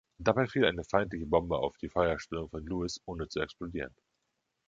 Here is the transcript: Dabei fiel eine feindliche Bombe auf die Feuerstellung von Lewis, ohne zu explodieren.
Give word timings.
Dabei 0.17 0.47
fiel 0.47 0.65
eine 0.65 0.83
feindliche 0.83 1.27
Bombe 1.27 1.59
auf 1.59 1.77
die 1.77 1.87
Feuerstellung 1.87 2.49
von 2.49 2.65
Lewis, 2.65 2.99
ohne 3.05 3.27
zu 3.27 3.39
explodieren. 3.39 3.93